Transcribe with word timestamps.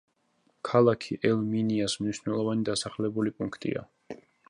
ქალაქი 0.69 1.17
ელ-მინიას 1.31 1.99
მნიშვნელოვანი 2.07 2.69
დასახლებული 2.71 3.39
პუნქტია. 3.41 3.89